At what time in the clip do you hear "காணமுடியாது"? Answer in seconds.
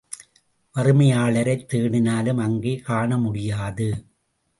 2.87-4.05